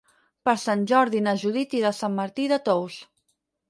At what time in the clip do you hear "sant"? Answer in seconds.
0.61-0.85, 2.01-2.19